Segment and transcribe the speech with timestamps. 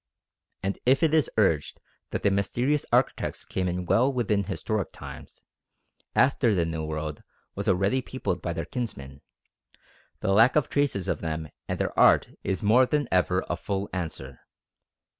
[0.63, 5.43] And if it is urged that the mysterious architects came in well within historic times,
[6.15, 7.21] after the New World
[7.53, 9.21] was already peopled by their kinsmen,
[10.19, 13.91] the lack of traces of them and their art is more than ever a full
[13.93, 14.39] answer.